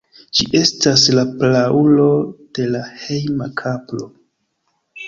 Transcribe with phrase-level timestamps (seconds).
[0.37, 2.09] Ĝi estas la praulo
[2.59, 4.13] de la hejma kapro.